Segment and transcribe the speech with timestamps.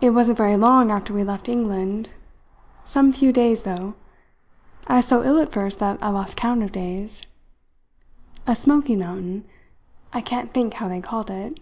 [0.00, 2.10] "It wasn't very long after we left England
[2.84, 3.94] some few days, though.
[4.86, 7.24] I was so ill at first that I lost count of days.
[8.46, 9.44] A smoking mountain
[10.12, 11.58] I can't think how they called it."